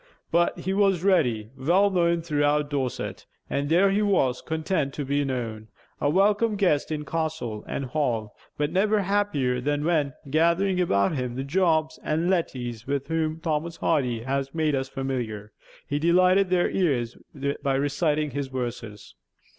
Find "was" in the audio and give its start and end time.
0.73-1.05, 4.01-4.41